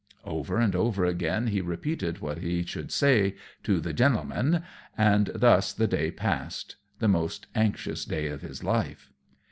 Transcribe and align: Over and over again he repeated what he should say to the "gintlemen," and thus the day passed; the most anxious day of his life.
Over 0.25 0.57
and 0.57 0.75
over 0.75 1.05
again 1.05 1.45
he 1.45 1.61
repeated 1.61 2.21
what 2.21 2.39
he 2.39 2.63
should 2.63 2.91
say 2.91 3.35
to 3.61 3.79
the 3.79 3.93
"gintlemen," 3.93 4.63
and 4.97 5.29
thus 5.35 5.73
the 5.73 5.85
day 5.85 6.09
passed; 6.09 6.75
the 6.97 7.07
most 7.07 7.45
anxious 7.53 8.03
day 8.03 8.25
of 8.29 8.41
his 8.41 8.63
life. 8.63 9.11